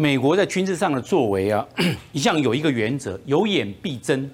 [0.00, 1.66] 美国在军事上的作为啊，
[2.12, 4.26] 一向有一个原则：有演必侦。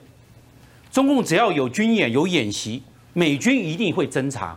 [0.93, 2.81] 中共只要有军演、有演习，
[3.15, 4.57] 美军一定会侦查，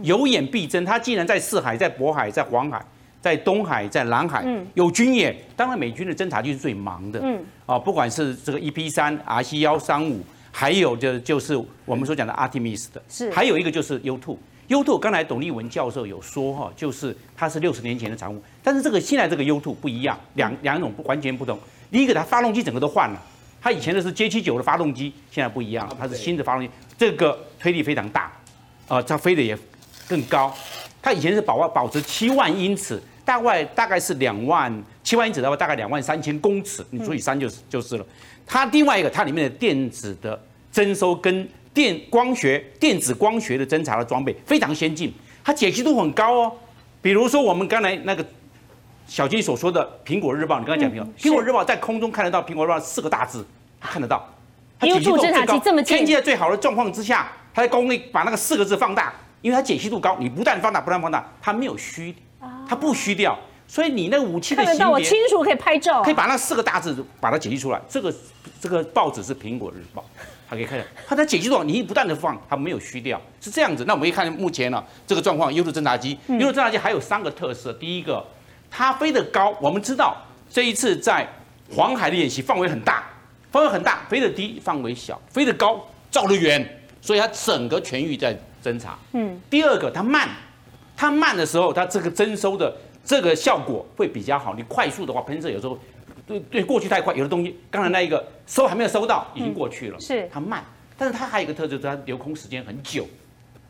[0.00, 0.82] 有演必侦。
[0.82, 2.82] 他既然在四海、在渤海、在黄海、
[3.20, 7.20] 在东海、在南海有军演，当然美军的侦察就是最忙的。
[7.22, 11.54] 嗯，啊，不管是这个 EP 三、RC 幺三五，还有就就是
[11.84, 14.38] 我们所讲的 Artemis 的，是还有一个就是 U two。
[14.68, 21.58] U two 刚才董立文教授有说哈，就是它是六十年前的产物，但是这个现在这个 U two 不一样，两两种不完全不同。
[21.90, 23.22] 第一个，它发动机整个都换了，
[23.60, 28.32] 它以前的是 J 七九的发动机，现在不一样了，它是新的发动机，这个推力非常大，
[28.88, 29.56] 啊，它飞的也
[30.08, 30.52] 更高。
[31.00, 38.04] 它以前是保保持七万英尺，大概大概是两万七万英尺的话，大概两万三千公尺，你除以三就是就是了。
[38.44, 40.40] 它另外一个，它里面的电子的
[40.72, 45.12] 征收跟电光学、电子光学的侦察的装备非常先进，
[45.44, 46.52] 它解析度很高哦。
[47.02, 48.24] 比如说我们刚才那个
[49.06, 53.46] 小金所说的《苹果日报》，你刚才讲苹果，苹果日报在空中看得到，苹果日报四个大字
[53.78, 54.26] 看得到。
[54.78, 62.14] 它解析度侦察机这么天气在最好的状况之下，它在功率把那个四个字放大，因为它解析度高，你不断放大，不断放大，它没有虚，
[62.66, 63.38] 它不虚掉。
[63.68, 67.78] 所以你那个武器的看得到，我清楚可以拍照，可以把那四个大字把它解析出来。
[67.86, 68.14] 这个
[68.58, 70.02] 这个报纸是《苹果日报》。
[70.48, 73.84] 它可以看，它在解析度你不断的放，它没有虚掉，是这样子。
[73.84, 77.72] 那我们一看目前呢这个状况，优度侦察机，优度侦察机还有三个特色。
[77.72, 78.24] 第一个，
[78.70, 80.16] 它飞得高，我们知道
[80.48, 81.26] 这一次在
[81.74, 83.04] 黄海的演习范围很大，
[83.50, 86.64] 范围很大，飞得低，范围小，飞得高，照得远，
[87.00, 88.96] 所以它整个全域在侦察。
[89.12, 89.40] 嗯。
[89.50, 90.28] 第二个，它慢，
[90.96, 92.72] 它慢的时候，它这个征收的
[93.04, 94.54] 这个效果会比较好。
[94.54, 95.76] 你快速的话，喷射有时候。
[96.26, 100.00] 对对，过去太快，有的东西刚才那一个收还没有收到，已经过去了。
[100.00, 100.64] 是它慢，
[100.98, 103.06] 但是它还有一个特质，它留空时间很久，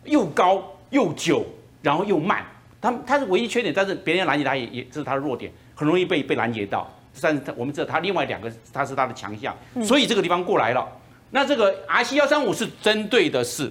[0.04, 1.44] 又高又久，
[1.82, 2.44] 然后又慢。
[2.80, 6.90] 它它是唯一缺点，但是别人拦截它也也这是它的弱点，很容易被被拦截到。
[7.20, 9.54] 但是它我们知道它另外两个它是它的强项，
[9.84, 10.86] 所以这个地方过来了。
[11.30, 13.70] 那这个 R C 幺三五是针对的是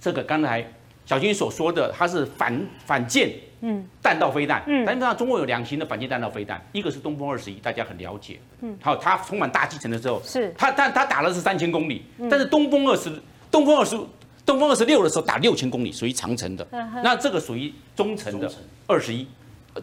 [0.00, 0.66] 这个刚才
[1.04, 3.30] 小军所说的，它是反反舰。
[3.64, 10.52] 嗯，弹道飞弹，嗯，但是呢，中国有两型的反舰弹道飞弹，一个是东风二十一，大家很了解，嗯，好，它充满大气层的时候，是。
[10.58, 13.10] 它，但它打的是三千公里，但是东风二十，
[13.52, 13.96] 东风二十，
[14.44, 16.66] 东风二十六的时候打六千公里，属于长程的，
[17.04, 18.50] 那这个属于中程的
[18.88, 19.24] 二十一，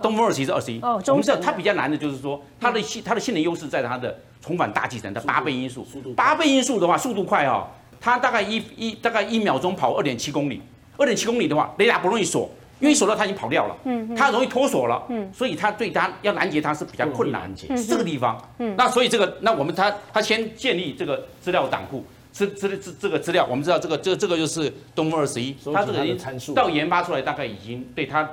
[0.01, 7.65] 东风二十一是二十一，哦，我们知道它比较难的就是说，它的性它的性能优势在它的重返大气层的八倍音速，八倍音速的话，速度快哈，
[8.01, 10.61] 它大概一一大概一秒钟跑二点七公里，
[10.97, 12.49] 二点七公里的话，雷达不容易锁。
[12.79, 28.27] 因为锁到他已经跑掉了，嗯，他容易脱锁了，嗯，所以它对它要拦截它是比较困难，是这个地方，嗯，那所以这个，那我们它它先建立这个资料档库，资资资这个资料，我们知道这个这这个就是东风二十一，它这个已经到研发出来大概已经对他，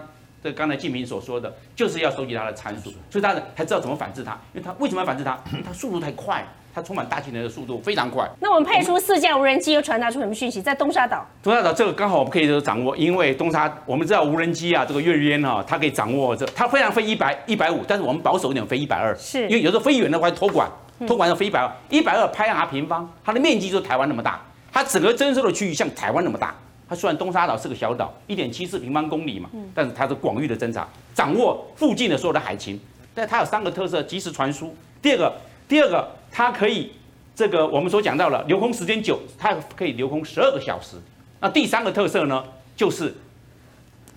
[0.47, 5.37] 这刚才静平所说的，就是要收集它的参数，所以他才知道怎么反制它，因为他为什么要反制它？
[5.65, 6.47] 它速度太快。
[6.73, 8.29] 它充满大气能的速度非常快。
[8.39, 10.61] 那我们派出四架无人机，又传达出什么讯息？
[10.61, 11.27] 在东沙岛。
[11.43, 20.71] 东沙岛这个刚好我们可以掌握，因为东沙我们知道无人机啊，这个月渊哈，它可以掌握这，它非常飞一百一百五，但是我们保守一点飞一百二，是因为有时候飞远的话托管，
[21.07, 24.39] 托管要飞一百二，一百二拍 R 平方，它的面积就是台湾那么大，
[24.71, 26.55] 它整个征收的区域像台湾那么大。
[26.89, 32.79] 它虽然东沙岛是个小岛，一点七四平方公里嘛，但是它是广域的侦察，掌握附近的所有的海情。
[33.15, 34.75] 但它有三个特色：及时传输。
[35.01, 35.35] 第二个，
[35.69, 36.93] 第二个它可以。
[37.35, 40.97] 这个我们所讲到了留空时间久，它可以留空十二个小时。
[41.39, 42.43] 那第三个特色呢，
[42.75, 43.15] 就是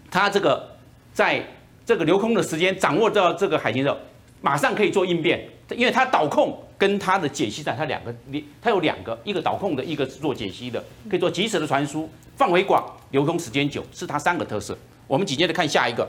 [0.09, 0.77] 它这个
[1.13, 1.45] 在
[1.85, 3.97] 这个留空的时间掌握到这个海情之后，
[4.39, 8.13] 马上可以做应变，因为它导控跟它的解析站，它两个，
[8.61, 14.77] 它有两个，一个导控的，一个是做解析的，可以做及时的传输，范围广，流通时间久，是它三个特色。
[15.07, 16.07] 我们紧接着看下一个，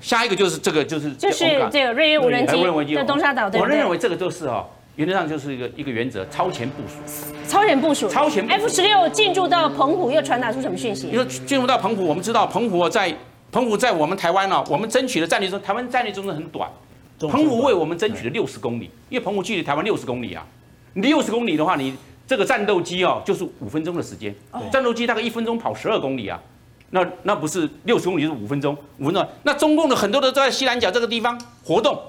[0.00, 4.66] 下一个就是这个就是就是这个瑞约无人机在东沙岛，我认为这个就是哦。
[4.96, 6.94] 原则上就是一个一个原则，超前部署。
[7.48, 8.08] 超前部署。
[8.08, 8.46] 超前。
[8.46, 11.08] F 十六进入到澎湖，又传达出什么讯息？
[11.08, 13.12] 因为进入到澎湖，我们知道澎湖在
[13.50, 16.70] 澎湖在我们台湾呢，我们争取的战略中，台湾战略中是很短。
[17.18, 20.46] 澎湖为我们争取了六十公里，因为澎湖距离台湾六十公里啊。
[20.94, 21.96] 你六十公里的话，你
[22.26, 24.34] 这个战斗机哦，就是五分钟的时间。
[24.70, 26.40] 战斗机大概一分钟跑十二公里啊，
[26.90, 29.26] 那那不是六十公里是五分钟，五分钟。
[29.42, 32.00] 那中共的很多的在西南角这个地方活动，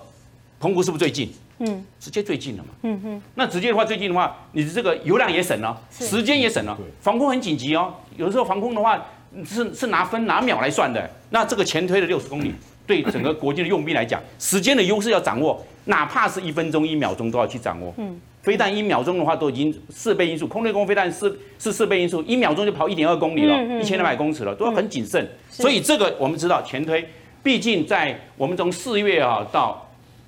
[0.60, 1.32] 澎湖是不是最近？
[1.60, 2.70] 嗯，直接最近了嘛。
[2.84, 6.78] 嗯哼，那直接的话，最近的话，你的这个油量也省了，时间也省了。
[7.00, 9.04] 防空很紧急哦，有的时候防空的话
[9.46, 11.10] 是是拿分拿秒来算的。
[11.30, 12.54] 那这个前推了六十公里，
[12.86, 17.94] 对整个国际的用兵来讲，时间的优势要掌握，哪怕是一分钟、一秒钟都要去掌握。
[17.98, 25.28] 嗯，飞弹一秒钟的话都已经四倍音速，空对空飞弹是是四倍音速，一秒钟就跑一点二公里了，一千两百公尺了，都要很谨慎。
[25.50, 27.08] 所以这个我们知道前推，
[27.42, 29.82] 毕竟在我们从四月啊到。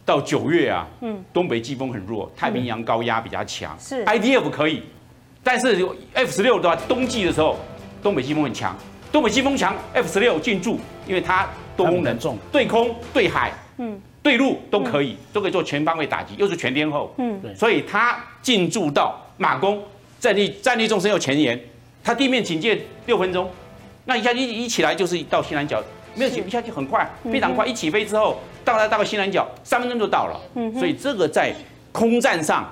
[0.08, 4.82] 到九月啊，嗯，东北季风很弱，太平洋高压比较强，是 IDF 可以，
[5.44, 7.58] 但是 F 十六的话，冬季的时候
[8.02, 8.74] 东北季风很强，
[9.18, 17.52] 东北季风强，F 十六进驻，因为它多功能，重，对空、对海，嗯，对陆都可以，都可以做全方位打击，又是全天候，嗯，对。
[17.56, 19.82] 所以它进驻到马公，
[20.20, 21.60] 战力战力纵深又前沿，
[22.04, 23.50] 它地面警戒六分钟，
[24.06, 25.82] 那一下一一起来就是到西南角，
[26.14, 31.52] 没有起一下就很快，非常快，一起飞之后到了大概西南角，三分钟就到了，嗯所以这个在
[31.92, 32.72] 空战上，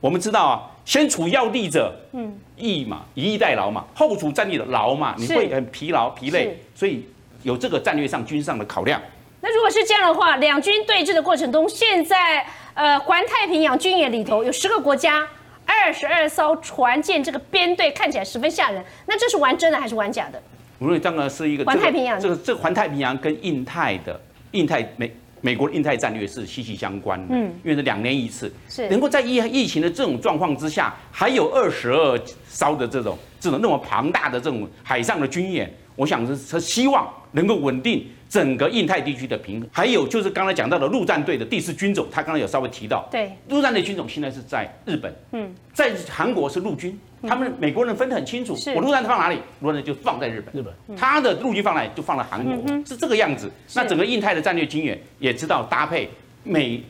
[0.00, 7.06] 我们知道啊，先处要地者，嗯，易嘛，以逸待劳嘛，后主战力的劳嘛，你是会很疲劳疲累，所以
[7.42, 9.00] 有这个战略上军事上的考量。
[9.40, 15.26] 那如果是这样的话，两军对峙的过程中，现在呃环太平洋军演里头有十个国家，
[15.66, 18.82] 二十二艘船舰，这个编队看起来十分吓人。
[19.06, 20.40] 那这是玩真的还是玩假的？
[20.78, 24.20] 我认为这个是一个环太平洋这个这环太平洋跟印太的
[24.52, 28.88] 印太美美国的印太战略是息息相关的，嗯，因为是两年一次，是。
[28.88, 32.18] 能够在疫疫情的这种状况之下，还有二十二
[32.48, 39.70] 艘的这种这种那么庞大的这种海上的军演，我想是是希望能够稳定整个印太地区的平衡。
[39.72, 50.60] 还有就是刚才讲到的陆战队的第四军种，他刚才有稍微提到，对，陆战队军种现在是在日本，嗯，在韩国是陆军，他们美国人分得很清楚，我陆战队放哪里，陆战队就放在日本。
[50.60, 50.96] 日本。
[50.96, 53.48] 他的陆军放来就放在韩国，是这个样子。
[53.76, 56.10] 那整个印太的战略军演也知道搭配
[56.42, 56.82] 美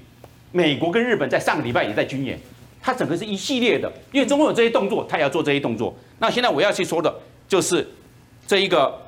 [0.51, 2.41] 美国跟日本在上个礼拜也在军演，
[2.81, 5.95] 它整个是一系列的，因为中国有这些动作，它也要做这些动作。
[6.19, 7.15] 那现在我要去说的
[7.47, 7.87] 就是
[8.47, 8.99] 这一个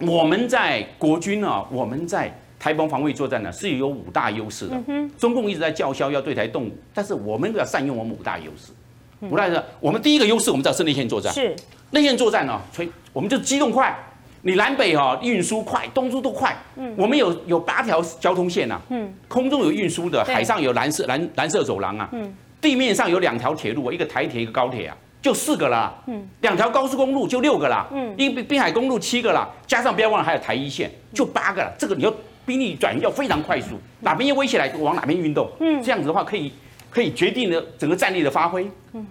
[0.00, 4.76] 我们在国军啊，我们在台湾防卫作战呢是有五大优势的。
[5.18, 8.72] 中共一直在叫嚣要对台动武，但是我们要善用我们五大优势。
[9.20, 11.32] 五大优势，我们第一个优势我们知道是内线作战。
[11.32, 11.56] 是。
[11.90, 13.96] 内线作战呢，所以我们就机动快，
[14.42, 16.54] 你南北哈、运输快，东输都快。
[16.74, 25.94] 嗯，我们有有八条交通线呐、嗯，空中有运输的，海上有蓝色蓝蓝色走廊啊，嗯，地面上有两条铁路，一个台铁，一个高铁啊，就四个啦。
[26.06, 27.86] 嗯，两条高速公路就六个啦。
[27.92, 31.72] 嗯，一个滨海公路七个啦，加上不要忘了还有台一线，就八个了。
[31.78, 32.14] 这个你要
[32.44, 35.50] 兵力转移要非常快速，哪边有威胁来就往哪边运动。
[35.60, 36.52] 嗯，这样子的话可以
[36.90, 38.70] 可以决定了整个战力的发挥。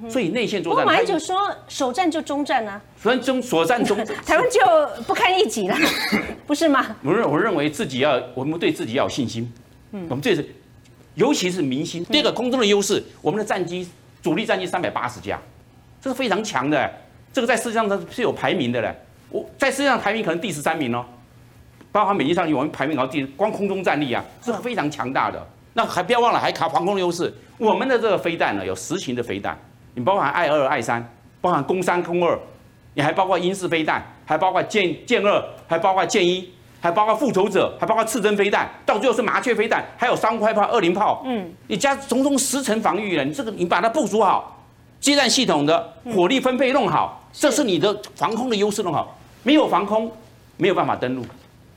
[0.09, 1.37] 所以内线作战，我马英九说
[1.67, 4.59] 首战就中战啊，所以中所战中 台湾就
[5.03, 5.77] 不堪一击了，
[6.47, 6.95] 不是吗？
[7.03, 9.47] 我认我认为自己要，我们对自己要有信心。
[9.91, 10.43] 嗯，我们这是，
[11.13, 12.03] 尤其是明星。
[12.05, 13.87] 第二个空中的优势，我们的战机
[14.23, 15.39] 主力战机三百八十架，
[16.05, 16.87] 这是非常强的。
[17.33, 18.95] 这个在世界上它是有排名的嘞。
[19.31, 21.03] 我在世界上排名可能第十三名哦，
[21.91, 25.43] 包含美军上去，我们排名好像第光空中战力啊，是非常强大的。
[25.73, 27.33] 那还不要忘了，还卡防空的优势。
[27.57, 29.57] 我们的这个飞弹呢，有实型的飞弹，
[29.95, 31.03] 你包含爱二、爱三，
[31.41, 32.37] 包含攻三、攻二，
[32.93, 41.23] 你还包括英式飞弹，还包括剑剑二，还包括剑一，还包括复仇者，还包括刺针飞弹，到最后是麻雀飞弹，还有三块炮、二零炮。
[41.25, 44.54] 嗯，你加种种十层防御了，你这个你把它部署好，
[45.05, 49.15] 接战系统的火力分配弄好，这是你的防空的优势弄好。
[49.43, 50.11] 没有防空，
[50.57, 51.23] 没有办法登陆。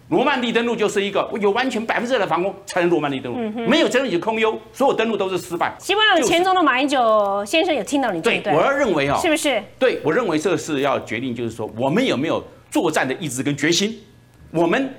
[0.09, 3.39] 罗曼蒂登陆就是一个有完全百分之百的防空才能罗曼蒂登陆，
[3.69, 5.77] 没有登陆你就空优，所有登陆都是失败。
[5.79, 9.63] 希望前总的马英九先生有听到你这一对，我，要认为哦，是不是？
[9.79, 13.95] 对，我认为这是要决定，就是说我们有没有作战的意志跟决心。
[14.53, 14.95] 我们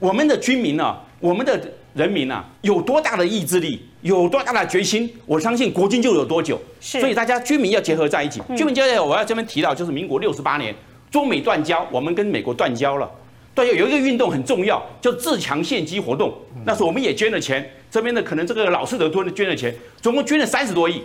[0.00, 1.60] 我们的军民呢、我们的
[1.94, 6.60] 人民啊，有多大的意志力，有多大的决心，我相信国军就有多久。
[6.80, 8.40] 是所以大家军民要结合在一起。
[8.56, 10.74] 军民结合我要这边提到，就是民国六十八年
[11.10, 13.10] 中美断交，我们跟美国断交了。
[13.54, 16.32] 断交，有一个运动很重要，叫自强献机活动。
[16.64, 21.02] 那时候我们也捐了钱，这边的可能这个老式的捐捐了钱，总共捐了三十多亿。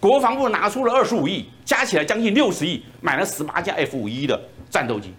[0.00, 4.38] 国防部拿出了二十五亿，加起来将近六十亿，买了十八架 F 五一的
[4.68, 5.14] 战斗机，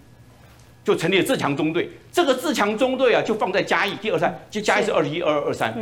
[0.84, 1.90] 就成立了自强中队。
[2.12, 5.74] 这个自强中队啊，就放在嘉义第二站，就嘉义是二十一、二二、二三，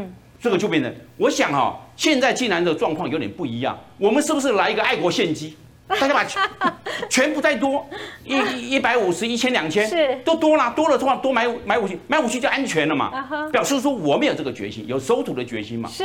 [0.45, 5.57] 这个就变成，我想哈、现在竟然的状况有点不一样，我们是不是来一个爱国献机？
[5.89, 6.43] 大家把全
[7.11, 7.87] 全部再多
[8.25, 13.11] 一一百五十、一千、两千，是都多了，多了的话多买买武器，买武器就安全了嘛
[13.53, 15.89] 表示说我们有这个决心，有收土的决心嘛。
[15.91, 16.03] 是